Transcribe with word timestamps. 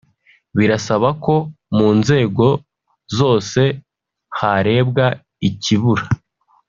Birasaba 0.57 1.09
ko 1.23 1.35
mu 1.75 1.89
nzego 1.99 2.47
zose 3.17 3.61
harebwa 4.39 5.05
ikibura 5.49 6.05